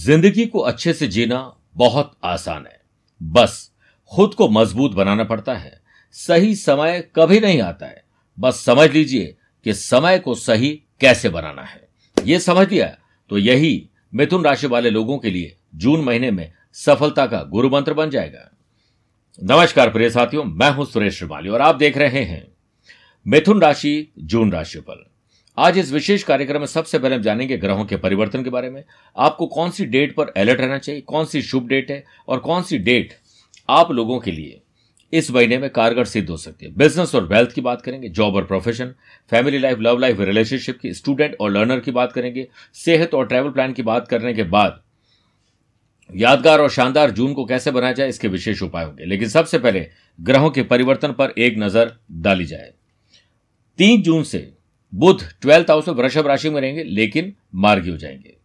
ज़िंदगी 0.00 0.46
को 0.46 0.58
अच्छे 0.58 0.92
से 0.92 1.06
जीना 1.06 1.56
बहुत 1.76 2.12
आसान 2.24 2.66
है। 2.66 2.80
बस, 3.22 3.72
खुद 4.12 4.34
को 4.34 4.48
मज़बूत 4.48 4.92
बनाना 4.92 5.24
पड़ता 5.24 5.54
है। 5.54 5.80
सही 6.12 6.54
समय 6.54 7.10
कभी 7.16 7.40
नहीं 7.40 7.60
आता 7.60 7.86
है। 7.86 8.04
बस 8.38 8.60
समझ 8.60 8.90
लीजिए 8.90 9.36
कि 9.64 9.74
समय 9.74 10.18
को 10.18 10.34
सही 10.34 10.82
कैसे 11.00 11.28
बनाना 11.28 11.62
है। 11.62 11.88
यह 12.24 12.38
समझ 12.38 12.70
लिया? 12.70 12.86
तो 13.30 13.38
यही 13.38 13.88
मिथुन 14.14 14.44
राशि 14.44 14.66
वाले 14.66 14.90
लोगों 14.90 15.18
के 15.18 15.30
लिए 15.30 15.56
जून 15.74 16.00
महीने 16.00 16.30
में 16.30 16.52
सफलता 16.72 17.26
का 17.26 17.42
गुरु 17.42 17.70
मंत्र 17.70 17.94
बन 17.94 18.10
जाएगा। 18.10 18.50
नमस्कार 19.42 19.90
प्रिय 19.90 20.10
साथियों, 20.10 20.44
मैं 20.44 20.70
हूँ 20.70 20.86
सुरेश 20.86 21.18
श्रीमाली 21.18 21.48
और 21.48 21.60
आप 21.60 21.74
देख 21.74 21.98
रहे 21.98 22.24
हैं 22.24 22.46
मिथुन 23.26 23.60
राशि 23.62 24.12
जून 24.18 24.52
राशिफल 24.52 25.09
आज 25.58 25.78
इस 25.78 25.90
विशेष 25.92 26.22
कार्यक्रम 26.22 26.60
में 26.60 26.66
सबसे 26.66 26.98
पहले 26.98 27.14
हम 27.14 27.22
जानेंगे 27.22 27.56
ग्रहों 27.56 27.84
के 27.84 27.96
परिवर्तन 27.96 28.42
के 28.44 28.50
बारे 28.50 28.70
में। 28.70 28.82
आपको 29.16 29.46
कौन 29.46 29.70
सी 29.70 29.84
डेट 29.84 30.14
पर 30.14 30.28
अलर्ट 30.28 30.60
रहना 30.60 30.78
चाहिए? 30.78 31.00
कौन 31.00 31.24
सी 31.24 31.42
शुभ 31.42 31.66
डेट 31.68 31.90
है? 31.90 32.04
और 32.28 32.38
कौन 32.38 32.62
सी 32.62 32.78
डेट 32.78 33.12
आप 33.68 33.90
लोगों 33.92 34.18
के 34.20 34.30
लिए 34.30 34.60
इस 35.12 35.30
महीने 35.30 35.58
में 35.58 35.68
कारगर 35.70 36.04
सिद्ध 36.04 36.28
हो 36.30 36.36
सकती 36.36 36.66
है? 36.66 36.72
बिज़नेस 36.72 37.14
और 37.14 37.26
वेल्थ 37.26 37.52
की 37.52 37.60
बात 37.60 37.82
करेंगे 37.82 38.08
जॉब 38.08 38.34
और 38.34 38.44
profession 38.44 38.94
family 39.30 39.58
life 39.58 39.78
love 39.78 39.98
life 39.98 40.20
relationship 40.20 40.78
की 40.78 40.92
स्टूडेंट 40.94 41.36
और 41.40 41.50
लर्नर 41.50 41.80
की 41.80 41.90
बात 41.90 42.12
करेंगे, 42.12 42.46
सेहत 42.74 43.14
और 43.14 43.26
ट्रैवल 43.26 43.50
प्लान 43.50 43.72
की 43.72 43.82
बात 43.82 44.08
करने 44.08 44.34
के 44.34 44.42
बाद 44.44 44.80
यादगार 46.10 46.60
और 46.60 46.70
शानदार 46.70 47.10
जून 47.10 47.32
को 47.34 47.44
कैसे 47.44 47.70
बनाया 47.70 47.92
जाए, 47.92 48.08
इसके 48.08 48.28
विशेष 48.28 48.62
उपाय 48.62 48.84
होंगे। 48.84 49.04
लेकिन 49.04 49.28
सबसे 49.28 49.58
पहले 49.58 49.86
ग्रहों 50.18 50.50
के 50.50 50.62
परिवर्तन 50.62 51.12
पर 51.12 51.34
एक 51.38 51.58
नज़र 51.58 51.92
डाली 52.12 52.44
जाए। 52.44 52.72
तीन 53.78 54.02
जून 54.02 54.22
से 54.22 54.38
बुध 54.94 55.24
ट्वेल्थ 55.40 55.70
हाउस 55.70 55.88
में 55.88 55.94
वृषभ 55.94 56.26
राशि 56.26 56.50
में 56.50 56.60
रहेंगे, 56.60 56.84
लेकिन 56.84 57.34
मार्गी 57.54 57.90
हो 57.90 57.96
जाएँगे। 57.96 58.36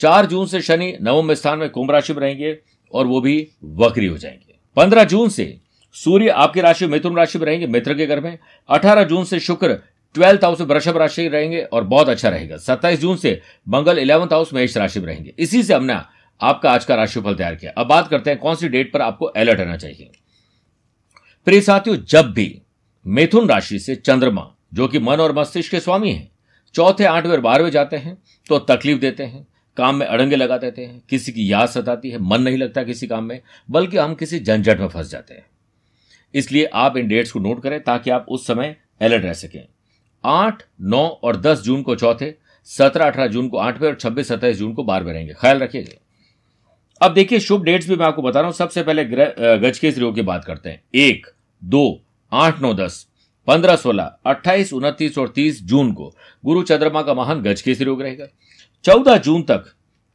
चार 0.00 0.26
जून 0.26 0.46
से 0.46 0.60
शनि 0.60 0.98
नवम 1.02 1.34
स्थान 1.34 1.58
में 1.58 1.70
कुंभ 1.70 1.90
राशि 1.90 2.12
में 2.12 2.20
रहेंगे 2.20 2.58
और 2.94 3.06
वो 3.06 3.20
भी 3.20 3.48
वक्री 3.64 4.06
हो 4.06 4.18
जाएँगे। 4.18 4.54
पंद्रह 4.76 5.04
जून 5.04 5.28
से 5.28 5.58
सूर्य 5.92 6.28
आपकी 6.28 6.60
राशि, 6.60 6.86
मिथुन 6.86 7.16
राशि 7.16 7.38
में 7.38 7.46
रहेंगे, 7.46 7.66
मित्र 7.66 7.94
के 7.94 8.06
घर 8.06 8.20
में। 8.20 8.38
अठारह 8.68 9.04
जून 9.04 9.24
से 9.24 9.40
शुक्र 9.40 9.78
ट्वेल्थ 10.14 10.44
हाउस 10.44 10.60
में 10.60 10.66
वृषभ 10.66 10.96
राशि 10.96 11.28
रहेंगे 11.28 11.62
और 11.62 11.84
बहुत 11.84 12.08
अच्छा 12.08 12.28
रहेगा। 12.28 12.56
सत्ताईस 12.56 13.00
जून 13.00 13.16
से 13.16 13.40
मंगल 13.68 13.98
इलेवंथ 13.98 14.32
हाउस 14.32 14.52
मेष 14.54 14.76
राशि 14.76 15.00
में 15.00 15.06
रहेंगे। 15.06 15.34
इसी 15.38 15.62
से 15.62 15.74
हमने 15.74 15.94
आपका 16.40 16.72
आज 16.72 16.84
का 16.84 16.94
राशिफल 16.94 17.34
तैयार 17.34 17.54
किया। 17.54 17.72
अब 17.78 17.86
बात 17.86 18.08
करते 18.08 18.30
हैं 18.30 18.38
कौन 18.38 18.54
सी 18.54 18.68
डेट 18.68 18.92
पर 18.92 19.02
आपको 19.02 19.26
अलर्ट 19.26 19.60
रहना 19.60 19.76
चाहिए। 19.76 20.10
प्रिय 21.44 21.60
साथियों, 21.60 21.96
जब 21.96 22.32
भी 22.32 22.62
मिथुन 23.06 23.48
राशि 23.48 23.78
से 23.78 23.94
चंद्रमा 23.94 24.54
जो 24.72 24.88
कि 24.88 24.98
मन 24.98 25.20
और 25.20 25.34
मस्तिष्क 25.34 25.70
के 25.70 25.80
स्वामी 25.80 26.10
हैं। 26.10 26.30
चौथे 26.74 27.04
आठवें 27.04 27.32
और 27.32 27.40
बारहवें 27.40 27.70
जाते 27.70 27.96
हैं 27.96 28.16
तो 28.46 28.58
तकलीफ़ 28.60 28.98
देते 29.00 29.24
हैं, 29.24 29.46
काम 29.76 29.96
में 29.96 30.06
अड़ंगे 30.06 30.36
लगा 30.36 30.56
देते 30.58 30.84
हैं, 30.84 31.02
किसी 31.10 31.32
की 31.32 31.50
याद 31.52 31.68
सताती 31.68 32.10
है, 32.10 32.18
मन 32.20 32.42
नहीं 32.42 32.56
लगता 32.56 32.82
किसी 32.82 33.06
काम 33.06 33.24
में, 33.24 33.40
बल्कि 33.68 33.96
हम 33.96 34.14
किसी 34.14 34.40
झंझट 34.40 34.80
में 34.80 34.88
फंस 34.88 35.10
जाते 35.10 35.34
हैं। 35.34 35.46
इसलिए 36.34 36.64
आप 36.64 36.96
इन 36.96 37.08
डेट्स 37.08 37.32
को 37.32 37.40
नोट 37.40 37.62
करें 37.62 37.82
ताकि 37.82 38.10
आप 38.10 38.26
उस 38.28 38.46
समय 38.46 38.76
अलर्ट 39.00 39.24
रह 39.24 39.32
सकें। 39.34 39.66
आठ, 40.24 40.62
नौ 40.80 41.06
और 41.22 41.36
दस 41.36 41.60
जून 41.60 41.82
को 41.82 41.94
चौथे, 41.96 42.34
सत्रह, 42.68 43.06
अठारह 43.06 43.26
जून 43.26 43.48
को 43.48 43.58
आठवें 43.58 43.88
और 43.88 43.94
छब्बीस, 43.94 44.28
सत्ताईस 44.28 44.56
जून 44.56 44.72
को 44.74 44.84
बारहवें 44.84 45.12
रहेंगे। 45.12 45.34
ख्याल 45.34 45.58
रखिएगा। 45.58 45.98
अब 47.00 47.14
देखिए, 47.14 47.38
शुभ 47.40 47.62
डेट्स 47.64 47.88
भी 47.88 47.96
मैं 47.96 48.06
आपको 48.06 48.22
बता 48.22 48.40
रहा 48.40 48.48
हूँ। 48.48 48.56
सबसे 48.56 48.82
पहले 48.82 49.04
गज 49.04 49.78
के 49.78 49.88
योग 49.90 50.14
की 50.14 50.22
बात 50.22 50.44
करते 50.44 50.70
हैं। 50.70 50.82
एक, 50.94 51.26
दो, 51.62 52.00
आठ, 52.32 52.60
नौ, 52.60 52.72
दस। 52.74 53.06
पंद्रह 53.46 53.76
सोलह, 53.76 54.16
अट्ठाईस, 54.26 54.72
उनतीस 54.72 55.18
और 55.18 55.28
तीस 55.28 55.62
जून 55.62 55.92
को 55.92 56.14
गुरु 56.44 56.62
चंद्रमा 56.62 57.02
का 57.02 57.14
महान 57.14 57.42
गज 57.42 57.62
के 57.62 57.72
योग 57.72 58.02
रहेगा। 58.02 58.26
चौदह 58.84 59.16
जून 59.16 59.42
तक 59.42 59.64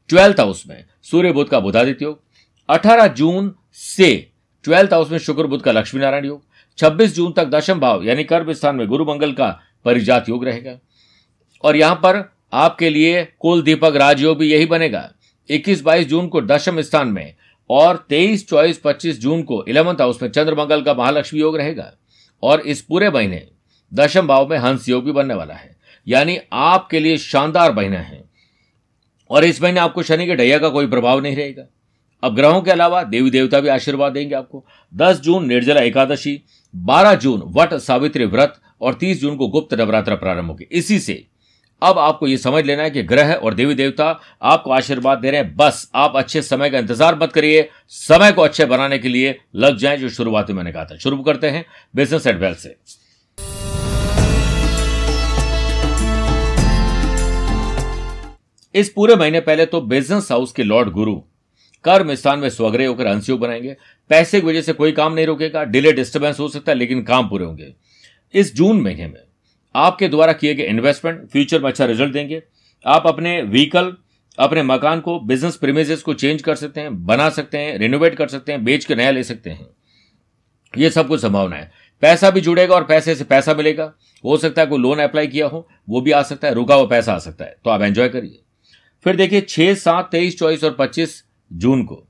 ट्वेल्थ 0.09 0.40
हाउस 0.40 0.63
में 0.68 0.85
सूर्य 1.03 1.31
बुद्ध 1.31 1.52
का 1.52 1.59
बुधादित्य 1.59 2.06
योग। 2.06 2.22
अठारह 2.69 3.07
जून 3.07 3.56
से 3.74 4.31
ट्वेल्थ 4.63 4.94
हाउस 4.94 5.12
में 5.12 5.18
शुक्र 5.18 5.47
बुद्ध 5.47 5.63
का 5.63 5.72
लक्ष्मी 5.72 6.02
नारायण 6.02 6.25
योग। 6.25 6.44
छब्बीस 6.78 7.16
जून 7.16 7.31
तक 7.31 7.46
दशम 7.46 7.79
भाव, 7.79 8.03
यानी 8.03 8.24
कर्म 8.24 8.53
स्थान 8.53 8.75
में 8.75 8.88
गुरु 8.88 9.06
मंगल 9.06 9.31
का 9.31 9.62
परिजात 9.85 10.29
योग 10.29 10.46
रहेगा। 10.46 10.79
और 11.63 11.75
यहाँ 11.75 11.96
पर 11.96 12.34
आपके 12.53 12.90
लिए 12.90 13.28
कुल 13.40 13.62
दीपक 13.62 13.96
राजयोग 13.96 14.38
भी 14.38 14.52
यही 14.52 14.66
बनेगा। 14.66 15.13
इक्कीस, 15.50 15.81
बाईस 15.81 16.07
जून 16.07 16.28
को 16.28 16.41
दशम 16.41 16.81
स्थान 16.81 17.07
में 17.07 17.34
और 17.69 18.06
तेईस, 18.09 18.50
चौबीस, 18.50 18.78
पच्चीस 18.78 19.19
जून 19.19 19.44
को 19.44 19.66
इलेवंथ 19.68 19.96
हाउस 19.96 20.22
में 20.22 20.29
चंद्रमंगल 20.29 20.81
का 20.81 20.94
महालक्ष्मी 20.94 21.40
योग 21.40 21.57
रहेगा। 21.57 21.94
और 22.44 22.59
इस 22.59 22.81
पूरे 22.81 23.09
महीने 23.09 23.48
दशम 23.94 24.28
भाव 24.28 24.50
में 24.50 24.58
हंस 24.58 24.90
योग 24.90 25.06
भी 25.06 25.12
बनने 25.12 25.34
वाला 25.34 25.53
है। 25.53 25.78
यानी 26.08 26.40
आपके 26.53 27.00
लिए 27.00 27.18
शानदार 27.18 27.74
महीना 27.74 28.00
है। 28.00 28.24
और 29.30 29.44
इस 29.44 29.62
महीने 29.62 29.80
आपको 29.80 30.03
शनि 30.03 30.25
के 30.25 30.36
ढैया 30.36 30.59
का 30.59 30.70
कोई 30.70 30.88
प्रभाव 30.88 31.20
नहीं 31.20 31.36
रहेगा। 31.36 31.64
अब 32.24 32.36
ग्रहों 32.36 32.62
के 32.62 32.72
अलावा 32.72 33.03
देवी 33.03 33.30
देवता 33.30 33.59
भी 33.59 33.68
आशीर्वाद 33.68 34.12
देंगे 34.12 34.36
आपको। 34.36 34.66
10 34.96 35.20
जून, 35.20 35.47
निर्जला 35.47 35.81
एकादशी 35.81 36.42
12 36.76 37.16
जून, 37.16 37.42
वट 37.46 37.74
सावित्री 37.74 38.26
व्रत 38.26 38.62
और 38.81 38.94
30 38.94 39.22
जून 39.22 39.38
को 39.38 39.47
गुप्त 39.47 39.74
नवरात्र 39.74 40.16
प्रारंभ 40.16 40.47
होगी। 40.47 40.68
इसी 40.72 41.00
से 41.00 41.28
अब 41.82 41.98
आपको 42.00 42.28
यह 42.28 42.38
समझ 42.38 42.64
लेना 42.66 42.84
है 42.84 42.90
कि 42.90 43.02
ग्रह 43.04 43.34
और 43.34 43.54
देवी 43.54 43.76
देवता 43.76 44.06
आपको 44.44 44.72
आशीर्वाद 44.72 45.18
दे 45.18 45.32
रहे 45.32 45.42
हैं। 45.42 45.56
बस 45.56 45.90
आप 45.96 46.16
अच्छे 46.16 46.42
समय 46.42 46.70
का 46.70 46.78
इंतज़ार 46.78 47.16
मत 47.16 47.34
करिए। 47.34 47.70
समय 47.88 48.32
को 48.32 48.42
अच्छे 48.42 48.66
बनाने 48.66 48.98
के 49.00 49.10
लिए 49.10 49.38
लग 49.56 49.78
जाएँ 49.78 49.98
जो 49.98 50.10
शुरुआत 50.10 50.50
मैंने 50.52 50.72
कहा 50.72 50.86
था। 50.86 50.98
शुरू 50.98 51.22
करते 51.24 51.50
हैं 51.50 51.66
बिज़नेस 51.96 52.28
एडवेल 52.28 52.54
से। 52.54 52.76
इस 58.76 58.90
पूरे 58.90 59.16
महीने 59.16 59.40
पहले 59.40 59.66
तो 59.66 59.82
बिज़नेस 59.84 60.32
हाउस 60.32 60.52
के 60.52 60.64
लॉर्ड 60.64 60.90
गुरु 60.90 61.16
कर्म 61.86 62.14
स्थान 62.16 62.40
में 62.40 62.50
स्वग्रह 62.50 62.88
होकर 62.88 63.06
अंशयोग 63.06 63.40
बनाएँगे। 63.40 63.76
पैसे 64.09 64.42
की 64.42 64.48
वजह 64.48 64.62
से 64.62 64.74
कोई 64.74 64.92
काम 64.92 65.14
नहीं 65.14 65.26
रुकेगा। 65.26 65.64
डिले 65.64 65.92
डिस्टर्बेंस 65.92 66.40
हो 66.40 66.48
सकता 66.48 66.72
है, 66.72 66.78
लेकिन 66.78 67.04
काम 67.04 67.30
पूरे 67.30 67.46
होंगे। 67.46 67.74
इस 68.34 68.56
जून 68.56 68.82
महीने 68.82 69.08
में 69.08 69.22
आपके 69.78 70.08
द्वारा 70.08 70.34
किए 70.34 70.56
गए 70.56 70.64
इन्वेस्टमेंट 70.64 71.30
फ्यूचर 71.30 71.62
में 71.62 71.70
अच्छा 71.70 71.86
रिज़ल्ट 71.86 72.14
देंगे। 72.14 72.44
आप 72.86 73.08
अपने 73.08 73.42
व्हीकल 73.42 73.98
अपने 74.40 74.64
मकान 74.64 75.00
को 75.00 75.20
बिज़नेस 75.20 75.56
प्रीमिजेस 75.56 76.02
को 76.02 76.14
चेंज 76.14 76.42
कर 76.42 76.56
सकते 76.56 76.82
हैं, 76.82 77.06
बना 77.06 77.30
सकते 77.30 77.58
हैं 77.58 77.78
रिनोवेट 77.78 78.16
कर 78.16 78.28
सकते 78.28 78.52
हैं, 78.52 78.64
बेच 78.64 78.86
के 78.86 78.96
नया 78.96 79.12
ले 79.12 79.24
सकते 79.24 79.50
हैं। 79.50 79.68
ये 80.78 80.90
सब 80.90 81.08
कुछ 81.08 81.22
संभावना 81.22 81.56
है। 81.56 81.72
पैसा 82.02 82.30
भी 82.30 82.42
जुड़ेगा 82.42 82.76
और 82.76 82.84
पैसे 82.84 83.16
से 83.16 83.24
पैसा 83.24 83.54
मिलेगा। 83.54 83.94
हो 84.26 84.38
सकता 84.38 84.62
है 84.62 84.68
कोई 84.68 84.80
लोन 84.80 85.00
अप्लाई 85.00 85.28
किया 85.28 85.48
हो, 85.48 85.68
वो 85.90 86.02
भी 86.02 86.12
आ 86.12 86.24
सकता 86.24 86.48
है, 86.48 86.54
रुका 86.54 86.76
हुआ 86.76 86.86
पैसा 86.86 87.14
आ 87.14 87.20
सकता 87.20 87.46
है। 87.46 87.56
तो 87.64 87.70
आप 87.70 87.82
एंजॉय 87.82 88.09
करिए। 88.09 88.40
फिर 89.04 89.16
देखिए, 89.16 89.42
छह, 89.42 89.74
सात, 89.74 90.09
तेईस, 90.12 90.40
चौबीस 90.40 90.64
और 90.64 90.76
पच्चीस 90.80 91.24
जून 91.54 91.84
को 91.84 92.08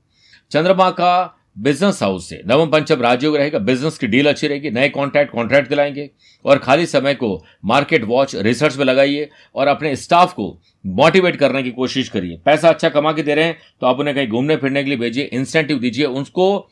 चंद्रमा 0.50 0.90
का 0.90 1.37
बिज़नेस 1.58 2.02
हाउस 2.02 2.28
से। 2.28 2.40
नवम 2.46 2.70
पंचम 2.70 3.00
राजयोग 3.00 3.36
रहेगा 3.36 3.58
बिज़नेस 3.58 3.98
की 3.98 4.06
डील 4.06 4.28
अच्छी 4.28 4.46
रहेगी, 4.46 4.70
नए 4.70 4.88
कॉन्ट्रैक्ट 4.88 5.32
कॉन्ट्रैक्ट 5.32 5.68
दिलाएँगे 5.68 6.08
और 6.44 6.58
खाली 6.58 6.86
समय 6.86 7.14
को 7.14 7.44
मार्केट 7.64 8.04
वॉच 8.04 8.34
रिसर्च 8.36 8.76
में 8.76 8.84
लगाइए 8.84 9.28
और 9.54 9.66
अपने 9.66 9.94
स्टाफ 9.96 10.32
को 10.32 10.60
मोटिवेट 10.84 11.36
करने 11.36 11.62
की 11.62 11.70
कोशिश 11.70 12.08
करिए। 12.08 12.40
पैसा 12.44 12.68
अच्छा 12.68 12.88
कमा 12.88 13.12
के 13.12 13.22
दे 13.22 13.34
रहे 13.34 13.44
हैं 13.44 13.58
तो 13.80 13.86
आप 13.86 14.00
उन्हें 14.00 14.14
कहीं 14.16 14.28
घूमने 14.28 14.56
फिरने 14.56 14.82
के 14.82 14.90
लिए 14.90 14.98
भेजिए 14.98 15.24
इंसेंटिव 15.24 15.78
दीजिए 15.78 16.06
उसको 16.06 16.68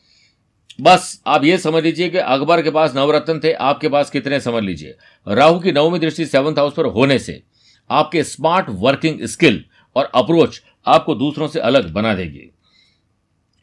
बस 0.79 1.21
आप 1.27 1.43
ये 1.43 1.57
समझ 1.57 1.83
लीजिए 1.83 2.09
कि 2.09 2.17
अकबर 2.17 2.61
के 2.61 2.71
पास 2.71 2.95
नवरत्न 2.95 3.39
थे, 3.39 3.51
आपके 3.51 3.89
पास 3.89 4.09
कितने 4.09 4.39
समझ 4.39 4.63
लीजिए। 4.63 4.95
राहु 5.27 5.59
की 5.59 5.71
नवमी 5.71 5.99
दृष्टि 5.99 6.25
सेवंथ 6.25 6.57
हाउस 6.57 6.73
पर 6.73 6.85
होने 6.87 7.17
से 7.19 7.41
आपके 7.89 8.23
स्मार्ट 8.23 8.65
वर्किंग 8.69 9.25
स्किल 9.25 9.63
और 9.95 10.11
अप्रोच 10.15 10.61
आपको 10.87 11.15
दूसरों 11.15 11.47
से 11.47 11.59
अलग 11.59 11.91
बना 11.93 12.13
देगी। 12.13 12.49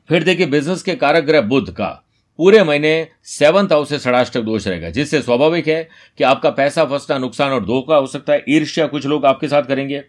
फिर 0.08 0.24
देखिए 0.24 0.46
बिज़नेस 0.46 0.82
के 0.82 0.94
कारक 0.94 1.24
ग्रह 1.24 1.40
बुद्ध 1.40 1.72
का। 1.72 2.04
पूरे 2.38 2.62
महीने 2.64 3.08
सेवंथ 3.24 3.68
हाउस 3.68 3.88
से 3.88 3.98
षडाष्टक 3.98 4.40
दोष 4.40 4.66
रहेगा, 4.66 4.90
जिससे 4.90 5.22
स्वाभाविक 5.22 5.68
है 5.68 5.88
कि 6.18 6.24
आपका 6.24 6.50
पैसा 6.50 6.84
फंसना, 6.84 7.18
नुकसान 7.18 7.52
और 7.52 7.64
धोखा 7.64 7.96
हो 7.96 8.06
सकता 8.06 8.32
है। 8.32 8.44
ईर्ष्या 8.48 8.86
कुछ 8.86 9.06
लोग 9.06 9.26
आपके 9.26 9.48
साथ 9.48 9.62
करेंगे। 9.62 10.04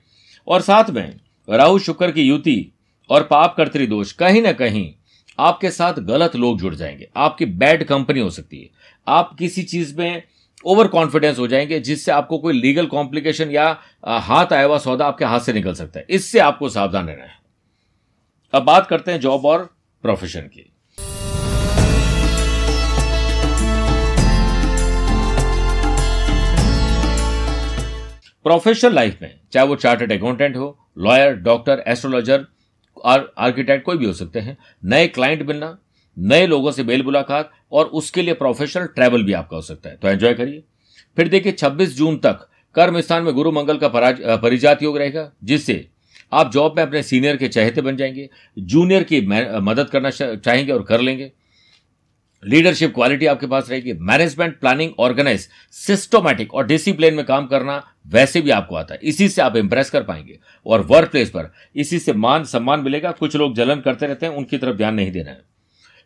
और 0.48 0.62
साथ 0.62 0.90
में 0.90 1.16
राहु, 1.50 1.80
शुक्र 1.80 2.12
की 2.12 2.22
युति 2.22 2.72
और 3.10 3.24
पाप 3.24 3.56
कर्तरी 3.58 3.88
दोष, 3.88 4.12
कहीं 4.12 4.42
ना 4.42 4.52
कहीं 4.52 4.94
आपके 5.40 5.72
साथ 5.72 5.94
गलत 5.94 6.36
लोग 6.36 6.60
जुड़ 6.60 6.76
जाएँगे। 6.76 7.10
आपकी 7.18 7.46
बैड 7.46 7.84
कंपनी 7.84 8.20
हो 8.20 8.30
सकती 8.30 8.62
है। 8.62 8.70
आप 9.08 9.36
किसी 9.40 9.64
चीज़ 9.64 9.98
में 9.98 10.24
ओवर 10.66 10.88
कॉन्फिडेंस 10.88 11.40
हो 11.40 11.48
जाएँगे, 11.48 11.80
जिससे 11.80 12.12
आपको 12.12 12.38
कोई 12.38 12.54
लीगल 12.54 12.86
कॉम्प्लिकेशन 12.86 13.52
या 13.52 13.78
हाथ 14.08 14.54
आया 14.54 14.66
हुआ 14.66 14.78
सौदा 14.78 15.08
आपके 15.08 15.26
हाथ 15.26 15.40
से 15.40 15.54
निकल 15.54 15.74
सकता 15.74 16.00
है। 16.00 16.06
इससे 16.10 16.40
आपको 16.40 16.70
सावधान 16.70 17.08
रहना 17.08 17.24
है। 17.24 17.38
अब 18.54 18.64
बात 18.64 18.88
करते 18.88 19.12
हैं 19.12 19.20
जॉब 19.20 19.46
और 19.46 19.75
प्रोफेशन 20.06 20.42
की। 20.54 20.72
प्रोफेशनल 28.44 28.94
लाइफ 28.94 29.18
में, 29.22 29.40
चाहे 29.54 29.68
वो 29.68 29.76
चार्टर्ड 29.76 30.12
अकाउंटेंट 30.14 30.58
हो 30.58 30.68
लॉयर 30.98 31.34
डॉक्टर 31.36 31.84
एस्ट्रोलॉजर 31.88 32.46
आर्किटेक्ट 33.06 33.86
कोई 33.86 33.98
भी 33.98 34.06
हो 34.06 34.14
सकते 34.14 34.40
हैं, 34.40 34.58
नए 34.86 35.08
क्लाइंट 35.08 35.42
मिलना, 35.44 35.78
नए 36.18 36.46
लोगों 36.48 36.72
से 36.72 36.84
बेल 36.84 37.04
मुलाकात 37.04 37.52
और 37.72 37.86
उसके 37.94 38.22
लिए 38.22 38.34
प्रोफेशनल 38.34 38.86
ट्रैवल 38.86 39.24
भी 39.24 39.34
आपका 39.34 39.56
हो 39.56 39.62
सकता 39.62 39.90
है। 39.90 39.96
तो 39.96 40.08
एंजॉय 40.08 40.34
करिए। 40.34 40.64
फिर 41.18 41.28
देखिए 41.28 41.52
26 41.54 41.96
जून 41.98 42.18
तक 42.18 42.48
कर्म 42.76 43.00
स्थान 43.02 43.24
में 43.24 43.34
गुरु 43.34 43.52
मंगल 43.52 43.78
का 43.78 43.88
परिजात 44.38 44.84
योग 44.84 44.98
रहेगा, 44.98 45.32
जिससे 45.44 45.88
आप 46.34 46.52
जॉब 46.52 46.74
में 46.78 46.84
अपने 46.84 47.04
सीनियर 47.04 47.38
के 47.38 47.48
चहेते 47.48 47.82
बन 47.82 47.98
जाएँगे 47.98 48.30
जूनियर 48.60 49.04
की 49.04 49.22
मदद 49.60 49.90
करना 49.90 50.10
चाहेंगे 50.36 50.72
और 50.72 50.84
कर 50.84 51.02
लेंगे। 51.02 51.32
लीडरशिप 52.46 52.94
क्वालिटी 52.94 53.26
आपके 53.26 53.48
पास 53.48 53.70
रहेगी। 53.70 53.94
मैनेजमेंट 53.94 54.60
प्लानिंग 54.60 54.92
ऑर्गेनाइज 55.00 55.50
सिस्टोमेटिक 55.72 56.54
और 56.54 56.66
डिसिप्लिन 56.66 57.14
में 57.14 57.26
काम 57.26 57.48
करना 57.48 57.88
वैसे 58.08 58.42
भी 58.42 58.50
आपको 58.50 58.76
आता 58.76 58.94
है। 58.94 59.00
इसी 59.04 59.30
से 59.30 59.42
आप 59.42 59.56
इंप्रेस 59.56 59.90
कर 59.90 60.04
पाएँगे। 60.04 60.40
और 60.66 60.82
वर्क 60.82 61.12
प्लेस 61.12 61.30
पर 61.30 61.54
इसी 61.76 62.00
से 62.00 62.14
मान, 62.14 62.44
सम्मान 62.44 62.80
मिलेगा। 62.80 63.12
कुछ 63.12 63.36
लोग 63.36 63.56
जलन 63.56 63.76
करते 63.76 64.06
रहते 64.06 64.26
हैं, 64.26 64.34
उनकी 64.34 64.58
तरफ़ 64.58 64.78
ध्यान 64.78 64.96
नहीं 64.96 65.12
देना 65.12 65.30
है। 65.30 65.42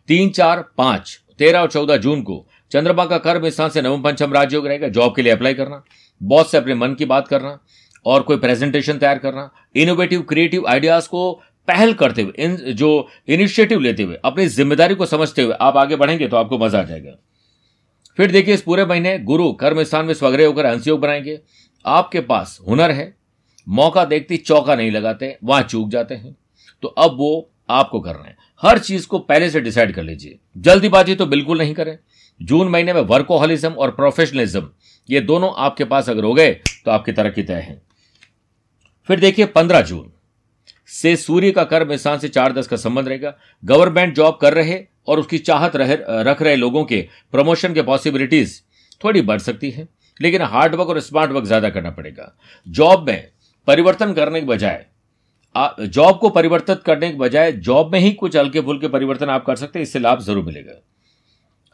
तीन, 0.07 0.29
चार, 0.29 0.65
पाँच, 0.77 1.21
तेरह 1.37 1.59
और 1.59 1.71
चौदह 1.71 1.97
जून 1.97 2.21
को 2.21 2.47
चंद्रमा 2.71 3.05
का 3.05 3.17
कर्म 3.17 3.49
स्थान 3.49 3.69
से 3.69 3.81
नवम 3.81 4.01
पंचम 4.01 4.33
राजयोग 4.33 4.67
रहेगा। 4.67 4.87
जॉब 4.87 5.15
के 5.15 5.21
लिए 5.21 5.31
अप्लाई 5.31 5.53
करना। 5.53 5.83
बॉस 6.23 6.51
से 6.51 6.57
अपने 6.57 6.75
मन 6.75 6.93
की 6.93 7.05
बात 7.05 7.27
करना। 7.27 7.59
और 8.05 8.21
कोई 8.21 8.37
प्रेजेंटेशन 8.37 8.97
तैयार 8.97 9.17
करना 9.17 9.49
इनोवेटिव 9.75 10.21
क्रिएटिव 10.21 10.67
आइडियाज़ 10.67 11.07
को 11.09 11.31
पहल 11.67 11.93
करते 11.93 12.21
हुए, 12.21 12.33
इन, 12.37 12.55
जो 12.55 13.07
इनिशिएटिव 13.27 13.79
लेते 13.79 14.03
हुए, 14.03 14.17
अपनी 14.25 14.45
ज़िम्मेदारी 14.47 14.95
को 14.95 15.05
समझते 15.05 15.41
हुए 15.41 15.55
आप 15.61 15.77
आगे 15.77 15.95
बढ़ेंगे 15.95 16.27
तो 16.27 16.37
आपको 16.37 16.57
मज़ा 16.57 16.79
आ 16.79 16.83
जाएगा। 16.83 17.15
फिर 18.17 18.31
देखिए, 18.31 18.53
इस 18.53 18.61
पूरे 18.61 18.85
महीने 18.85 19.17
गुरु 19.19 19.51
कर्म 19.53 19.83
स्थान 19.83 20.05
में 20.05 20.13
स्वग्रह 20.13 20.47
होकर 20.47 20.65
अंशयोग 20.65 20.99
बनाएँगे। 20.99 21.39
आपके 21.85 22.21
पास 22.21 22.57
हुनर 22.67 22.91
है, 22.91 23.13
मौका 23.67 24.03
देखते 24.05 24.37
चौका 24.37 24.75
नहीं 24.75 24.91
लगाते, 24.91 25.37
वहाँ 25.43 25.61
चूक 25.61 25.89
जाते 25.89 26.15
हैं। 26.15 26.35
तो 26.83 26.87
अब 26.87 27.15
वो 27.17 27.49
आपको 27.69 27.99
करना 27.99 28.25
है। 28.25 28.35
हर 28.63 28.79
चीज़ 28.79 29.07
को 29.07 29.19
पहले 29.19 29.49
से 29.49 29.61
डिसाइड 29.61 29.93
कर 29.93 30.03
लीजिए। 30.03 30.37
जल्दीबाजी 30.57 31.15
तो 31.15 31.25
बिल्कुल 31.25 31.57
नहीं 31.57 31.73
करें। 31.73 31.97
जून 32.41 32.67
महीने 32.67 32.93
में 32.93 33.01
वर्कोहलिज्म 33.01 33.69
और 33.69 33.91
प्रोफेशनलिज्म 33.91 34.69
ये 35.09 35.21
दोनों 35.21 35.51
आपके 35.57 35.83
पास 35.83 36.09
अगर 36.09 36.23
हो 36.23 36.33
गए 36.33 36.51
तो 36.85 36.91
आपकी 36.91 37.11
तरक्की 37.11 37.43
तय 37.43 37.53
है। 37.53 37.81
फिर 39.09 39.19
देखिए 39.19 39.45
पंद्रह 39.47 39.81
जून, 39.81 40.11
से 40.89 41.15
सूर्य 41.17 41.51
का 41.51 41.63
कर्म 41.65 41.95
स्थान 41.95 42.19
से 42.19 42.27
चार 42.29 42.53
दस 42.53 42.67
का 42.67 42.77
संबंध 42.77 43.07
रहेगा। 43.07 43.33
गवर्नमेंट 43.63 44.15
जॉब 44.15 44.37
कर 44.41 44.53
रहे 44.53 44.79
और 45.07 45.19
उसकी 45.19 45.37
चाहत 45.39 45.75
रहे, 45.75 45.97
रख 46.23 46.41
रहे 46.41 46.55
लोगों 46.55 46.83
के 46.85 47.01
प्रमोशन 47.33 47.73
के 47.73 47.81
पॉसिबिलिटीज 47.83 48.61
थोड़ी 49.01 49.21
बढ़ 49.23 49.39
सकती 49.39 49.69
है, 49.71 49.87
लेकिन 50.19 50.41
हार्ड 50.43 50.75
वर्क 50.75 50.89
और 50.89 50.99
स्मार्ट 50.99 51.31
वर्क 51.31 51.45
ज़्यादा 51.45 51.69
करना 51.69 51.89
पड़ेगा। 51.91 52.33
जॉब 52.67 53.07
में 53.07 53.27
परिवर्तन 53.67 54.13
करने 54.13 54.39
के 54.39 54.47
बजाय 54.47 54.85
जॉब 55.55 56.17
को 56.17 56.29
परिवर्तित 56.29 56.81
करने 56.83 57.09
के 57.09 57.17
बजाय 57.17 57.51
जॉब 57.51 57.91
में 57.93 57.99
ही 57.99 58.11
कुछ 58.13 58.35
हल्के 58.37 58.61
फुल्के 58.61 58.87
परिवर्तन 58.89 59.29
आप 59.29 59.45
कर 59.45 59.55
सकते 59.55 59.79
हैं, 59.79 59.83
इससे 59.83 59.99
लाभ 59.99 60.19
ज़रूर 60.21 60.43
मिलेगा। 60.45 60.73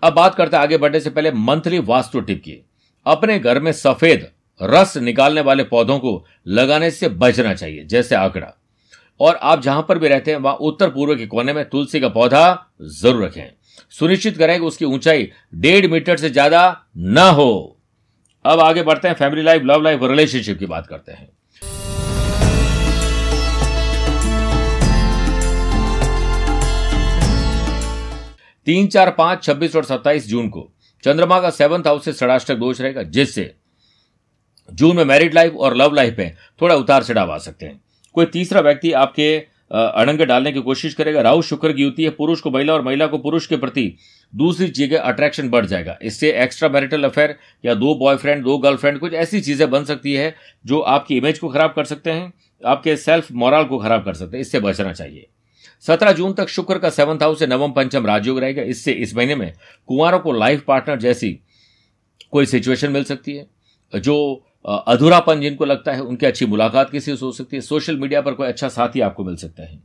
अब 0.04 0.14
बात 0.14 0.36
करते 0.36 0.56
हैं 0.56 0.64
आगे 0.64 0.78
बढ़ने 0.78 1.00
से 1.00 1.10
पहले 1.10 1.32
मंथली 1.34 1.80
वास्तु 1.82 2.20
टिप 2.22 2.42
की। 2.42 2.58
अपने 3.06 3.38
घर 3.40 3.60
में 3.60 3.72
सफ़ेद 3.74 4.28
रस 4.62 4.96
निकालने 4.98 5.42
वाले 5.42 5.64
पौधों 5.64 5.98
को 6.00 6.24
लगाने 6.48 6.90
से 6.92 7.10
बचना 7.10 7.54
चाहिए, 7.54 7.84
जैसे 7.84 8.16
आंकड़ा। 8.16 8.54
और 9.20 9.36
आप 9.36 9.62
जहाँ 9.62 9.86
पर 9.90 9.98
भी 10.00 10.08
रहते 10.08 10.32
हैं, 10.32 10.38
वहाँ 10.38 10.56
उत्तर 10.56 10.90
पूर्व 10.90 11.16
के 11.16 11.26
कोने 11.28 11.54
में 11.54 11.64
तुलसी 11.66 12.00
का 12.00 12.10
पौधा 12.10 12.72
ज़रूर 12.82 13.24
रखें। 13.24 13.52
सुनिश्चित 13.92 14.38
करें 14.38 14.60
कि 14.60 14.66
उसकी 14.66 14.86
ऊंचाई 14.86 15.30
डेढ़ 15.56 15.88
मीटर 15.88 16.18
से 16.18 16.30
ज़्यादा 16.30 16.86
न 16.98 17.28
हो। 17.30 17.78
अब 18.46 18.60
आगे 18.60 18.84
बढ़ते 18.84 19.08
हैं, 19.08 19.16
फैमिली 19.16 19.42
लाइफ, 19.42 19.62
लव 19.66 19.82
लाइफ 19.82 20.02
और 20.02 20.10
रिलेशनशिप 20.10 20.60
की 20.60 20.66
बात 20.66 20.88
करते 20.88 21.12
हैं। 21.12 21.30
तीन, 28.68 28.88
चार, 28.88 29.10
पाँच, 29.12 29.44
छब्बीस 29.44 29.76
और 29.76 29.84
सत्ताईस 29.84 30.28
जून 30.28 30.48
को 30.50 30.70
चंद्रमा 31.04 31.40
का 31.42 31.50
सेवंथ 31.50 31.88
हाउस 31.88 32.06
से 32.06 32.14
षडाष्टक 32.14 32.56
दोष 32.56 32.82
रहेगा, 32.82 33.04
जिससे 33.04 33.54
जून 34.70 34.96
में 34.96 35.04
मैरिड 35.06 35.34
लाइफ 35.34 35.56
और 35.56 35.76
लव 35.78 35.94
लाइफ 35.94 36.16
में 36.20 36.36
थोड़ा 36.62 36.76
उतार 36.76 37.04
चढ़ाव 37.04 37.32
आ 37.32 37.38
सकते 37.40 37.66
हैं। 37.66 37.82
कोई 38.16 38.26
तीसरा 38.28 38.62
व्यक्ति 38.62 38.92
आपके 38.94 39.36
अड़ंग 39.72 40.20
डालने 40.20 40.52
की 40.52 40.62
कोशिश 40.62 40.94
करेगा, 40.94 41.22
राहु 41.22 41.42
शुक्र 41.42 41.72
की 41.74 41.82
युति 41.82 42.04
है, 42.04 42.10
पुरुष 42.10 42.42
को 42.42 42.52
महिला 42.52 42.74
और 42.74 42.82
महिला 42.82 43.08
को 43.08 43.18
पुरुष 43.18 43.48
के 43.48 43.58
प्रति 43.58 43.96
दूसरी 44.34 44.68
जगह 44.70 45.02
अट्रैक्शन 45.02 45.50
बढ़ 45.50 45.66
जाएगा। 45.66 45.98
इससे 46.02 46.32
एक्स्ट्रा 46.44 46.70
मैरिटल 46.70 47.04
अफेयर 47.04 47.36
या 47.66 47.74
दो 47.76 47.94
बॉयफ्रेंड 47.96 48.44
दो 48.44 48.58
गर्लफ्रेंड 48.58 49.00
कुछ 49.00 49.14
ऐसी 49.16 49.42
चीज़ें 49.42 49.70
बन 49.70 49.84
सकती 49.84 50.14
है 50.14 50.34
जो 50.66 50.80
आपकी 50.80 51.18
इमेज 51.18 51.40
को 51.40 51.50
खराब 51.50 51.74
कर 51.76 51.86
सकते 51.86 52.12
हैं, 52.12 52.32
आपके 52.64 52.96
सेल्फ 52.98 53.32
मोरल 53.34 53.64
को 53.64 53.78
खराब 53.78 54.06
कर 54.06 54.14
सकते 54.14 54.38
हैं। 54.38 54.42
इससे 54.42 54.60
बचना 54.60 54.94
चाहिए। 54.94 55.28
सत्रह 55.84 56.12
जून 56.12 56.34
तक 56.34 56.50
शुक्र 56.50 56.78
का 56.80 56.90
सेवंथ 56.90 57.24
हाउस 57.24 57.40
से 57.40 57.48
नवम 57.48 57.72
पंचम 57.72 58.06
राजयोग 58.08 58.40
रहेगा। 58.40 58.62
इससे 58.64 58.92
इस 58.94 59.16
महीने 59.16 59.36
में 59.36 59.52
कुंवरों 59.90 60.20
को 60.20 60.32
लाइफ 60.34 60.64
पार्टनर 60.68 61.00
जैसी 61.00 61.38
कोई 62.32 62.46
सिचुएशन 62.46 62.92
मिल 62.92 63.04
सकती 63.04 63.36
है, 63.36 63.48
जो 63.94 64.45
अधूरापन 64.66 65.42
जिनको 65.42 65.66
लगता 65.66 65.92
है, 65.92 66.02
उनकी 66.02 66.26
अच्छी 66.26 66.46
मुलाकात 66.46 66.90
किसी 66.90 67.16
से 67.16 67.26
हो 67.26 67.32
सकती 67.32 67.56
है। 67.58 67.62
सोशल 67.62 67.98
मीडिया 67.98 68.22
पर 68.22 68.34
कोई 68.34 68.48
अच्छा 68.48 68.68
साथी 68.70 69.02
आपको 69.02 69.24
मिल 69.24 69.36
सकता 69.36 69.64
है। 69.64 69.80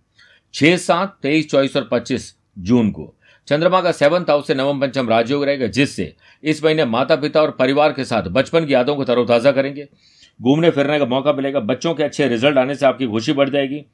छह 0.54 0.76
सात 0.76 1.18
तेईस 1.22 1.50
चौबीस 1.50 1.76
और 1.76 1.88
पच्चीस 1.92 2.34
जून 2.58 2.90
को। 2.90 3.14
चंद्रमा 3.48 3.80
का 3.80 3.92
सेवंथ 3.92 4.30
हाउस 4.30 4.46
से 4.46 4.54
नवम 4.54 4.80
पंचम 4.80 5.08
राजयोग 5.08 5.44
रहेगा, 5.44 5.66
जिससे 5.66 6.14
इस 6.44 6.64
महीने 6.64 6.84
माता 6.84 7.16
पिता 7.16 7.42
और 7.42 7.50
परिवार 7.50 7.92
के 7.92 8.04
साथ 8.04 8.22
बचपन 8.22 8.66
की 8.66 8.74
यादों 8.74 8.96
को 8.96 9.04
तरोताजा 9.04 9.52
करेंगे। 9.52 9.88
घूमने 10.40 10.70
फिरने 10.70 10.98
का 10.98 11.06
मौका 11.06 11.32
मिलेगा। 11.32 11.60
बच्चों 11.60 11.94
के 11.94 12.02
अच्छे 12.02 12.28
रिज़ल्ट 12.28 12.58
आने 12.58 12.74
से 12.74 12.86
आपकी 12.86 13.06
खुशी 13.06 13.32
बढ़ 13.32 13.50
जाएगी। 13.50 13.84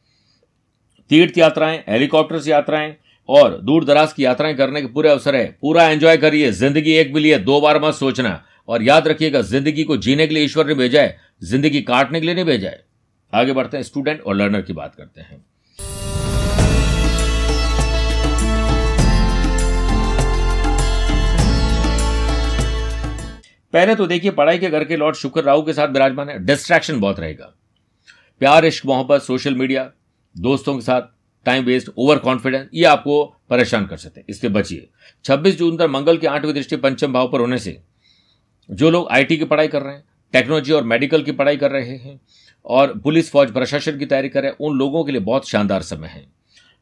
तीर्थ 1.11 1.38
यात्राएँ, 1.38 1.79
हेलीकॉप्टर 1.88 2.38
से 2.38 2.50
यात्राएँ 2.50 2.94
और 3.29 3.59
दूर 3.61 3.85
दराज 3.85 4.12
की 4.12 4.25
यात्राएँ 4.25 4.55
करने 4.55 4.81
के 4.81 4.87
पूरे 4.87 5.09
अवसर 5.09 5.37
है। 5.37 5.47
पूरा 5.61 5.88
एंजॉय 5.88 6.17
करिए, 6.17 6.50
ज़िंदगी 6.53 6.93
एक 6.93 7.12
भी 7.15 7.21
लिए 7.21 7.38
दो 7.38 7.61
बार 7.61 7.83
मत 7.83 7.94
सोचना। 7.94 8.43
और 8.69 8.83
याद 8.83 9.09
रखिएगा, 9.09 9.41
ज़िंदगी 9.41 9.85
को 9.85 9.97
जीने 9.97 10.27
के 10.27 10.35
लिए 10.35 10.45
ईश्वर 10.45 10.67
ने 10.67 10.75
भेजा 10.75 11.03
है, 11.03 11.19
ज़िंदगी 11.43 11.81
काटने 11.83 12.21
के 12.21 12.27
लिए 12.27 12.35
नहीं 12.35 12.45
भेजा 12.45 12.69
है। 12.69 12.85
आगे 13.33 13.53
बढ़ते 13.53 13.77
हैं, 13.77 13.85
स्टूडेंट 13.85 14.21
और 14.21 14.35
लर्नर 14.35 14.63
की 14.63 14.73
बात 14.73 14.95
करते 14.95 15.21
हैं। 15.21 15.45
पहले 23.73 23.95
तो 23.95 24.07
देखिए, 24.07 24.31
पढ़ाई 24.31 24.59
के 24.59 24.69
घर 24.71 24.85
के 24.85 24.97
लॉर्ड 24.97 25.17
शुक्र 25.17 25.43
राहु 25.43 25.62
के 25.62 25.73
साथ 25.73 25.89
विराजमान 25.89 26.29
है। 26.29 26.39
डिस्ट्रैक्शन 26.47 27.01
बहुत 27.01 27.21
रहेगा। 27.21 27.53
प्यार, 28.41 28.65
इश्क, 28.65 28.87
मोहब्बत 28.87 29.23
सोशल 29.23 29.55
मीडिया 29.55 29.91
दोस्तों 30.35 30.75
के 30.75 30.81
साथ 30.81 31.03
टाइम 31.47 31.65
वेस्ट 31.65 31.91
ओवर 31.99 32.19
कॉन्फिडेंस 32.19 32.69
ये 32.75 32.85
आपको 32.85 33.25
परेशान 33.51 33.87
कर 33.87 33.97
सकते 33.97 34.21
हैं। 34.21 34.27
इससे 34.31 34.49
बचिए। 34.49 34.89
26 35.25 35.59
जून 35.59 35.76
तक 35.76 35.88
मंगल 35.90 36.17
की 36.17 36.26
आठवीं 36.26 36.55
दृष्टि 36.55 36.76
पंचम 36.76 37.12
भाव 37.12 37.29
पर 37.29 37.40
होने 37.40 37.59
से 37.59 37.79
जो 38.68 38.90
लोग 38.90 39.08
आईटी 39.11 39.37
की 39.37 39.44
पढ़ाई 39.44 39.68
कर 39.68 39.82
रहे 39.82 39.94
हैं 39.94 40.04
टेक्नोलॉजी 40.35 40.73
और 40.73 40.85
मेडिकल 40.85 41.23
की 41.23 41.32
पढ़ाई 41.32 41.56
कर 41.56 41.70
रहे 41.70 41.96
हैं, 41.96 42.20
और 42.64 42.99
पुलिस 42.99 43.30
फौज 43.30 43.52
प्रशासन 43.52 43.99
की 43.99 44.06
तैयारी 44.06 44.28
कर 44.28 44.42
रहे 44.42 44.50
हैं, 44.50 44.58
उन 44.58 44.78
लोगों 44.78 45.04
के 45.04 45.12
लिए 45.12 45.20
बहुत 45.23 45.49
शानदार 45.49 45.82
समय 45.82 46.08
है। 46.08 46.25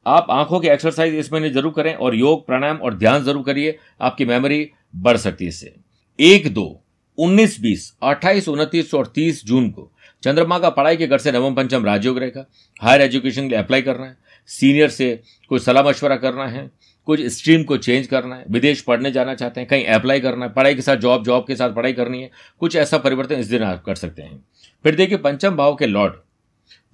आप 0.07 0.27
आँखों 0.31 0.61
की 0.61 0.69
एक्सरसाइज 0.69 1.15
इस 1.15 1.33
महीने 1.33 1.51
ज़रूर 1.51 1.73
करें 1.73 1.95
और 1.95 2.15
योग, 2.15 2.47
प्राणायाम 2.47 2.77
और 2.77 2.95
ध्यान 2.95 3.25
ज़रूर 3.25 3.43
करिए, 3.43 3.79
आपकी 4.01 4.25
मेमोरी 4.25 4.71
बढ़ 4.97 5.17
सकती 5.17 5.45
है 5.45 5.49
इससे। 5.49 5.75
एक 6.19 6.53
दो, 6.55 6.81
उन्नीस 7.19 7.61
बीस, 7.61 7.93
अट्ठाईस, 8.03 8.49
उनतीस 8.49 8.95
और 8.95 9.07
तीस 9.07 9.45
जून 9.47 9.71
को 9.71 9.91
चंद्रमा 10.23 10.59
का 10.59 10.71
पढ़ाई 10.71 10.97
के 10.97 11.07
घर 11.07 11.19
से 11.19 11.33
नवम 11.33 11.55
पंचम 11.55 11.85
राजयोग 11.85 12.19
रहेगा। 12.19 12.47
हायर 12.83 13.01
एजुकेशन 13.01 13.43
के 13.43 13.49
लिए 13.49 13.59
अप्लाई 13.59 13.83
करना 13.83 14.07
है। 14.07 14.17
सीनियर 14.51 14.89
से 14.89 15.09
कोई 15.51 15.59
सलाह 15.59 15.83
मशवरा 15.83 16.17
करना 16.17 16.47
है। 16.47 16.71
कुछ 17.07 17.21
स्ट्रीम 17.29 17.63
को 17.63 17.77
चेंज 17.77 18.07
करना 18.07 18.37
है 18.37 18.45
विदेश 18.51 18.81
पढ़ने 18.81 19.11
जाना 19.11 19.35
चाहते 19.35 19.61
हैं 19.61 19.69
कहीं 19.69 19.85
अप्लाई 19.95 20.21
करना 20.21 20.47
है 20.47 20.53
पढ़ाई 20.53 20.75
के 20.75 20.83
साथ 20.83 20.97
जॉब 20.97 21.25
जॉब 21.25 21.47
के 21.47 21.57
साथ 21.57 21.75
पढ़ाई 21.75 21.93
करनी 21.93 22.23
है 22.23 22.31
कुछ 22.61 22.77
ऐसा 22.77 22.99
परिवर्तन 22.99 23.35
इस 23.35 23.47
दिन 23.47 23.63
आप 23.63 23.83
कर 23.85 23.95
सकते 23.95 24.23
हैं। 24.23 24.45
फिर 24.85 24.95
देखिए 24.95 25.19
पंचम 25.19 25.57
भाव 25.57 25.75
के 25.75 25.87
लॉर्ड 25.87 26.15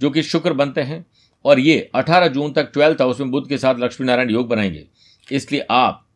जो 0.00 0.10
कि 0.10 0.22
शुक्र 0.22 0.52
बनते 0.52 0.80
हैं 0.82 1.04
और 1.44 1.60
ये 1.60 1.90
18 1.96 2.28
जून 2.28 2.52
तक 2.52 2.70
ट्वेल्थ 2.72 3.00
हाउस 3.00 3.20
में 3.20 3.30
बुद्ध 3.30 3.48
के 3.48 3.58
साथ 3.58 3.74
लक्ष्मी 3.78 4.06
नारायण 4.06 4.30
योग 4.30 4.48
बनाएँगे। 4.48 4.86
इसलिए 5.28 5.66
आप 5.70 6.06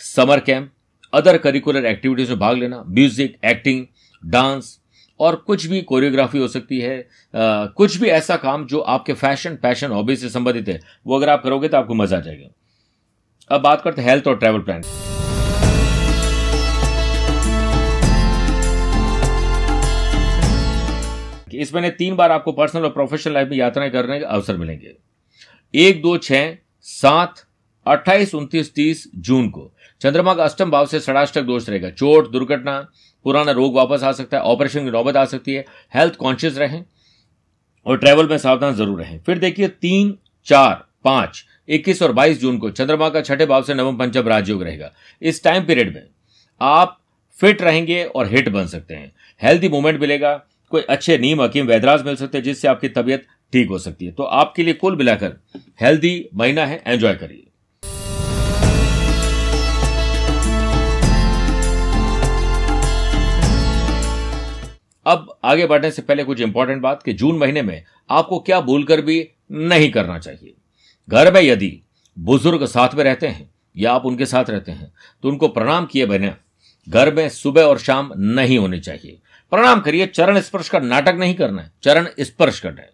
summer 0.00 0.40
camp 0.40 0.70
other 1.12 1.38
curricular 1.38 1.86
activities 1.86 2.30
में 2.30 2.38
भाग 2.38 2.56
लेना 2.56 2.82
म्यूज़िक 2.88 3.36
एक्टिंग 3.44 3.84
डांस 4.22 4.78
और 5.20 5.36
कुछ 5.36 5.66
भी 5.66 5.80
कोरियोग्राफी 5.82 6.38
हो 6.38 6.48
सकती 6.48 6.78
है 6.80 6.98
आ, 6.98 7.66
कुछ 7.66 7.96
भी 7.96 8.08
ऐसा 8.10 8.36
काम 8.36 8.66
जो 8.66 8.80
आपके 8.80 9.12
फ़ैशन 9.14 9.56
पैशन 9.56 9.90
हॉबी 9.90 10.16
से 10.16 10.28
संबंधित 10.30 10.68
है 10.68 10.80
वो 11.06 11.16
अगर 11.16 11.28
आप 11.28 11.42
करोगे 11.42 11.68
तो 11.68 11.76
आपको 11.76 11.94
मज़ा 11.94 12.16
आ 12.16 12.20
जाएगा। 12.20 12.48
अब 13.50 13.60
बात 13.60 13.82
करते 13.82 14.02
हैं 14.02 14.08
हेल्थ 14.08 14.26
और 14.26 14.36
ट्रैवल 14.36 14.60
प्लान 14.60 14.82
इस 21.54 21.74
महीने 21.74 21.90
तीन 21.90 22.16
बार 22.16 22.32
आपको 22.32 22.52
पर्सनल 22.52 22.82
और 22.82 22.90
प्रोफेशनल 22.90 23.34
लाइफ 23.34 23.48
में 23.48 23.56
यात्राएँ 23.56 23.90
करने 23.90 24.18
के 24.18 24.24
अवसर 24.24 24.56
मिलेंगे. 24.56 24.94
एक, 25.74 26.02
दो, 26.02 26.16
छह, 26.16 26.56
सात, 26.82 27.34
अट्ठाईस, 27.86 28.34
उनतीस, 28.34 28.74
तीस 28.74 29.10
जून 29.16 29.48
को. 29.48 29.72
चंद्रमा 30.00 30.34
का 30.34 30.44
अष्टम 30.44 30.70
भाव 30.70 30.86
से 30.86 31.00
षडाष्टक 31.00 31.42
दोष 31.42 31.68
रहेगा. 31.68 31.90
चोट, 31.90 32.30
दुर्घटना, 32.30 32.88
पुराना 33.24 33.52
रोग 33.52 33.74
वापस 33.74 34.02
आ 34.02 34.12
सकता 34.12 34.36
है 34.36 34.42
ऑपरेशन 34.42 34.84
की 34.84 34.90
नौबत 34.90 35.16
आ 35.16 35.24
सकती 35.24 35.54
है. 35.54 35.64
हेल्थ 35.94 36.16
कॉन्शियस 36.16 36.58
रहें 36.58 36.84
और 37.86 37.98
ट्रैवल 37.98 38.28
में 38.28 38.38
सावधान 38.38 38.74
ज़रूर 38.74 39.00
रहें. 39.00 39.18
फिर 39.22 39.38
देखिए 39.38 39.68
तीन, 39.68 40.18
चार, 40.44 40.84
पाँच 41.04 41.44
इक्कीस 41.68 42.02
और 42.02 42.12
बाईस 42.12 42.40
जून 42.40 42.58
को 42.58 42.70
चंद्रमा 42.70 43.08
का 43.08 43.20
छठे 43.20 43.46
भाव 43.46 43.62
से 43.62 43.74
नवम 43.74 43.96
पंचम 43.96 44.28
राजयोग 44.28 44.62
रहेगा। 44.62 44.92
इस 45.22 45.42
टाइम 45.44 45.64
पीरियड 45.64 45.94
में 45.94 46.02
आप 46.60 46.98
फिट 47.38 47.62
रहेंगे 47.62 48.02
और 48.04 48.28
हिट 48.28 48.48
बन 48.48 48.66
सकते 48.66 48.94
हैं। 48.94 49.12
हेल्थी 49.42 49.68
मूवमेंट 49.68 50.00
मिलेगा, 50.00 50.34
कोई 50.72 50.82
अच्छे 50.82 51.18
नीम 51.18 51.42
हकीम 51.42 51.66
वैदराज 51.66 52.04
मिल 52.06 52.16
सकते 52.16 52.38
हैं, 52.38 52.44
जिससे 52.44 52.68
आपकी 52.68 52.88
तबीयत 52.88 53.26
ठीक 53.52 53.68
हो 53.68 53.78
सकती 53.78 54.06
है। 54.06 54.12
तो 54.12 54.22
आपके 54.22 54.62
लिए 54.62 54.74
कुल 54.74 54.96
मिलाकर 54.96 55.36
हेल्दी 55.80 56.28
महीना 56.34 56.66
है 56.66 56.82
एंजॉय 56.86 57.14
करिए। 57.14 57.42
अब 65.06 65.26
आगे 65.44 65.66
बढ़ने 65.66 65.90
से 65.90 66.02
पहले 66.02 66.24
कुछ 66.24 66.40
इंपॉर्टेंट 66.40 66.80
बात 66.82 67.02
कि 67.02 67.12
जून 67.12 67.38
महीने 67.38 67.62
में 67.62 67.82
आपको 68.10 68.38
क्या 68.38 68.60
भूलकर 68.60 69.00
भी 69.00 69.18
नहीं 69.52 69.90
करना 69.90 70.18
चाहिए। 70.18 70.54
घर 71.08 71.32
में 71.32 71.40
यदि 71.40 71.78
बुज़ुर्ग 72.16 72.64
साथ 72.66 72.94
में 72.94 73.02
रहते 73.04 73.26
हैं, 73.26 73.50
या 73.76 73.92
आप 73.92 74.04
उनके 74.06 74.26
साथ 74.26 74.50
रहते 74.50 74.72
हैं 74.72 74.92
तो 75.22 75.28
उनको 75.28 75.48
प्रणाम 75.48 75.86
किए 75.86 76.06
बिना 76.06 76.36
घर 76.86 77.14
में 77.14 77.28
सुबह 77.28 77.62
और 77.62 77.78
शाम 77.78 78.10
नहीं 78.16 78.58
होनी 78.58 78.78
चाहिए। 78.80 79.18
प्रणाम 79.52 79.80
करिए, 79.80 80.06
चरण 80.06 80.40
स्पर्श 80.40 80.68
का 80.68 80.78
नाटक 80.78 81.16
नहीं 81.18 81.34
करना 81.34 81.62
है, 81.62 81.70
चरण 81.82 82.08
स्पर्श 82.20 82.60
करना 82.60 82.80
है। 82.80 82.90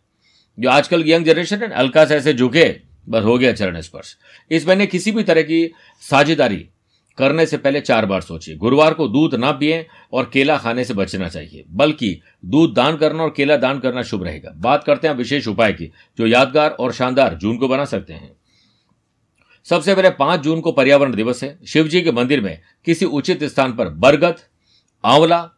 जो 0.59 0.71
आजकल 0.71 1.05
यंग 1.07 1.25
जनरेशन 1.25 1.63
है 1.63 1.77
हल्का 1.79 2.05
से 2.05 2.17
ऐसे 2.17 2.33
झुके, 2.35 2.65
बस 3.09 3.25
हो 3.25 3.37
गया 3.39 3.53
चरण 3.53 3.81
स्पर्श। 3.81 4.17
इस 4.51 4.67
महीने 4.69 4.87
किसी 4.87 5.13
भी 5.13 5.23
तरह 5.23 5.43
की 5.43 5.67
साझेदारी 6.03 6.67
करने 7.19 7.47
से 7.47 7.57
पहले 7.57 7.81
चार 7.81 8.07
बार 8.07 8.21
सोचिए। 8.21 8.57
गुरुवार 8.57 8.95
को 8.95 9.09
दूध 9.09 9.35
ना 9.35 9.51
पिए 9.53 9.87
और 10.13 10.31
केला 10.33 10.57
खाने 10.59 10.85
से 10.85 10.95
बचना 10.95 11.29
चाहिए। 11.29 11.65
बल्कि 11.71 12.21
दूध 12.45 12.75
दान 12.75 12.97
करना 12.97 13.23
और 13.23 13.33
केला 13.37 13.57
दान 13.57 13.81
करना 13.81 14.03
शुभ 14.03 14.25
रहेगा। 14.25 14.53
बात 14.57 14.85
करते 14.85 15.09
हैं 15.09 15.15
विशेष 15.15 15.49
उपाय 15.49 15.73
की, 15.73 15.91
जो 16.19 16.27
यादगार 16.27 16.71
और 16.71 16.93
शानदार 16.93 17.35
जून 17.35 17.57
को 17.57 17.69
बना 17.69 17.85
सकते 17.85 18.13
हैं। 18.13 18.37
सबसे 19.67 19.95
पहले 19.95 20.11
पाँच 20.11 20.41
जून 20.41 20.61
को 20.61 20.73
पर्यावरण 20.73 21.15
दिवस 21.15 21.43
है। 21.45 21.59
शिव 21.67 21.89
जी 21.89 22.01
के 22.03 22.13
मंदिर 22.13 22.41
में 22.41 22.59
किसी 22.85 23.05
उचित 23.05 23.45
स्थान 23.45 23.73
पर 23.73 23.89
बरगद, 23.89 24.37
आंवला 25.05 25.49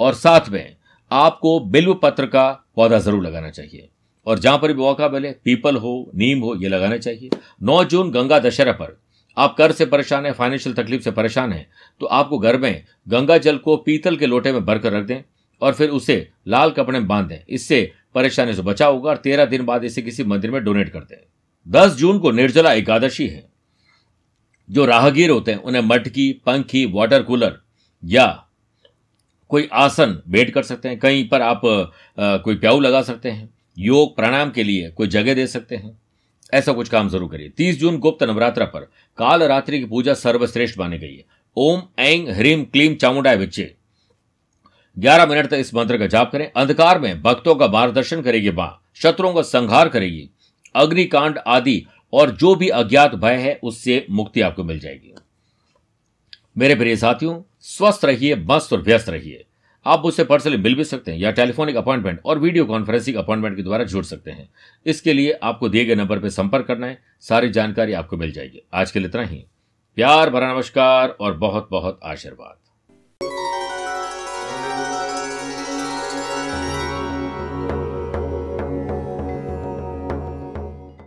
और 0.00 0.14
साथ 0.14 0.48
में 0.48 0.76
आपको 1.10 1.58
बिल्व 1.60 1.94
पत्र 1.94 2.26
का 2.26 2.50
पौधा 2.76 2.98
ज़रूर 2.98 3.26
लगाना 3.26 3.50
चाहिए। 3.50 3.88
और 4.26 4.38
जहाँ 4.38 4.58
पर 4.58 4.72
भी 4.72 4.80
मौका 4.80 5.08
मिले 5.08 5.30
पीपल 5.44 5.76
हो, 5.76 6.10
नीम 6.14 6.40
हो, 6.40 6.54
ये 6.56 6.68
लगाना 6.68 6.96
चाहिए। 6.96 7.30
नौ 7.62 7.84
जून 7.84 8.10
गंगा 8.10 8.38
दशहरा 8.38 8.72
पर 8.72 9.01
आप 9.36 9.54
कर 9.56 9.72
से 9.72 9.86
परेशान 9.86 10.26
है 10.26 10.32
फाइनेंशियल 10.32 10.74
तकलीफ़ 10.74 11.02
से 11.02 11.10
परेशान 11.10 11.52
है 11.52 11.66
तो 12.00 12.06
आपको 12.06 12.38
घर 12.38 12.58
में 12.58 12.84
गंगा 13.08 13.38
जल 13.38 13.58
को 13.58 13.76
पीतल 13.76 14.16
के 14.16 14.26
लोटे 14.26 14.52
में 14.52 14.64
भरकर 14.64 14.92
रख 14.92 15.04
दें 15.04 15.22
और 15.62 15.74
फिर 15.74 15.90
उसे 15.90 16.28
लाल 16.48 16.70
कपड़े 16.70 16.98
में 16.98 17.08
बाँध 17.08 17.28
दें। 17.28 17.38
इससे 17.48 17.92
परेशानी 18.14 18.54
से 18.54 18.62
बचाव 18.62 18.94
होगा 18.94 19.10
और 19.10 19.16
तेरह 19.16 19.44
दिन 19.44 19.64
बाद 19.64 19.84
इसे 19.84 20.02
किसी 20.02 20.24
मंदिर 20.24 20.50
में 20.50 20.64
डोनेट 20.64 20.88
कर 20.88 21.00
दें। 21.00 21.16
दस 21.68 21.92
जून 21.92 22.18
को 22.18 22.30
निर्जला 22.30 22.72
एकादशी 22.72 23.26
है। 23.26 23.48
जो 24.70 24.84
राहगीर 24.84 25.30
होते 25.30 25.52
हैं 25.52 25.58
उन्हें 25.58 25.82
मटकी 25.82 26.32
पंखी 26.46 26.84
वाटर 26.84 27.22
कूलर 27.22 27.58
या 28.04 28.46
कोई 29.48 29.68
आसन 29.72 30.22
भेंट 30.28 30.50
कर 30.50 30.62
सकते 30.62 30.88
हैं। 30.88 30.98
कहीं 30.98 31.28
पर 31.28 31.42
आप 31.42 31.66
आ, 32.18 32.36
कोई 32.36 32.54
प्याऊ 32.54 32.80
लगा 32.80 33.02
सकते 33.02 33.30
हैं। 33.30 33.50
योग 33.78 34.16
प्राणायाम 34.16 34.50
के 34.50 34.62
लिए 34.62 34.90
कोई 34.90 35.06
जगह 35.06 35.34
दे 35.34 35.46
सकते 35.46 35.76
हैं। 35.76 36.01
ऐसा 36.52 36.72
कुछ 36.72 36.88
काम 36.88 37.08
ज़रूर 37.08 37.30
करिए। 37.30 37.48
तीस 37.48 37.78
जून 37.80 37.98
गुप्त 37.98 38.22
नवरात्र 38.22 38.64
पर 38.64 38.80
काल 39.18 39.42
रात्रि 39.42 39.78
की 39.78 39.84
पूजा 39.84 40.14
सर्वश्रेष्ठ 40.14 40.78
मानी 40.78 40.98
गई 40.98 41.14
है। 41.14 41.24
ओम 41.56 41.82
एंग 41.98 42.28
ह्रीम, 42.28 42.64
क्लीम 42.64 42.94
चामुंडा 42.94 43.34
बच्चे 43.36 43.74
ग्यारह 44.96 45.26
मिनट 45.26 45.46
तक 45.46 45.56
इस 45.56 45.74
मंत्र 45.74 45.98
का 45.98 46.06
जाप 46.06 46.32
करें। 46.32 46.50
अंधकार 46.52 46.98
में 46.98 47.22
भक्तों 47.22 47.54
का 47.54 47.68
मार्गदर्शन 47.68 48.22
करेगी 48.22 48.50
माँ। 48.50 48.78
शत्रुओं 48.94 49.32
का 49.34 49.42
संहार 49.42 49.88
करेगी। 49.88 50.28
अग्निकांड 50.74 51.38
आदि 51.38 51.84
और 52.12 52.30
जो 52.30 52.54
भी 52.54 52.68
अज्ञात 52.70 53.14
भय 53.14 53.36
है, 53.36 53.58
उससे 53.62 54.04
मुक्ति 54.10 54.40
आपको 54.40 54.64
मिल 54.64 54.78
जाएगी। 54.78 55.14
मेरे 56.56 56.74
प्रिय 56.74 56.96
साथियों, 56.96 57.40
स्वस्थ 57.60 58.04
रहिए, 58.04 58.34
मस्त 58.36 58.72
और 58.72 58.82
व्यस्त 58.82 59.08
रहिए। 59.08 59.44
आप 59.86 60.02
मुझसे 60.04 60.24
पर्सनली 60.24 60.56
मिल 60.56 60.74
भी 60.74 60.84
सकते 60.84 61.10
हैं 61.10 61.18
या 61.18 61.30
टेलीफोनिक 61.30 61.76
अपॉइंटमेंट 61.76 62.20
और 62.24 62.38
वीडियो 62.38 62.64
कॉन्फ्रेंसिंग 62.64 63.16
अपॉइंटमेंट 63.16 63.56
के 63.56 63.62
द्वारा 63.62 63.84
जुड़ 63.84 64.04
सकते 64.04 64.30
हैं। 64.30 64.48
इसके 64.86 65.12
लिए 65.12 65.32
आपको 65.32 65.68
दिए 65.68 65.84
गए 65.84 65.94
नंबर 65.94 66.18
पर 66.18 66.28
संपर्क 66.28 66.66
करना 66.66 66.86
है। 66.86 67.02
सारी 67.20 67.48
जानकारी 67.48 67.92
आपको 67.92 68.16
मिल 68.16 68.32
जाएगी। 68.32 68.62
आज 68.74 68.90
के 68.90 68.98
लिए 68.98 69.08
इतना 69.08 69.22
ही। 69.22 69.44
प्यार 69.94 70.30
भरा 70.30 70.54
नमस्कार 70.54 71.08
और 71.08 71.34
बहुत 71.34 71.68
बहुत 71.70 72.00
आशीर्वाद। 72.04 72.56